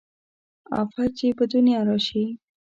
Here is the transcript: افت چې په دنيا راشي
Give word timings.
افت 0.81 1.09
چې 1.17 1.27
په 1.37 1.43
دنيا 1.53 1.79
راشي 1.87 2.23